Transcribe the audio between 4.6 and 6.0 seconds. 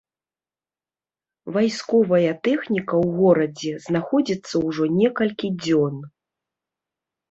ўжо некалькі дзён.